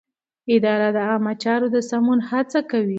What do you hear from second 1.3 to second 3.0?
چارو د سمون هڅه کوي.